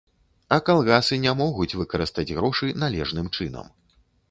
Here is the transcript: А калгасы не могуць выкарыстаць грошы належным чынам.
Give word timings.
А 0.55 0.57
калгасы 0.69 1.19
не 1.25 1.33
могуць 1.41 1.77
выкарыстаць 1.83 2.27
грошы 2.39 2.73
належным 2.87 3.31
чынам. 3.37 3.73